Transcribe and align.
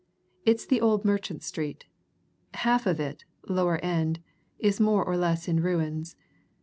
It's 0.47 0.65
the 0.65 0.81
old 0.81 1.05
merchant 1.05 1.43
street. 1.43 1.85
Half 2.55 2.87
of 2.87 2.99
it 2.99 3.23
lower 3.47 3.77
end 3.83 4.19
is 4.57 4.79
more 4.79 5.05
or 5.05 5.15
less 5.15 5.47
in 5.47 5.59
ruins. 5.61 6.15